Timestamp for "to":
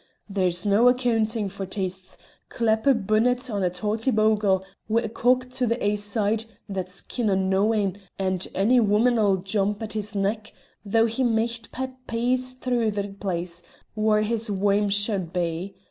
5.51-5.67